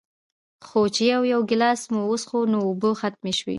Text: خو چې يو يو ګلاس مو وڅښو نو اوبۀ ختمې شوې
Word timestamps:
خو 0.67 0.81
چې 0.95 1.03
يو 1.13 1.21
يو 1.33 1.41
ګلاس 1.49 1.81
مو 1.93 2.01
وڅښو 2.09 2.39
نو 2.51 2.57
اوبۀ 2.67 2.89
ختمې 3.01 3.33
شوې 3.37 3.49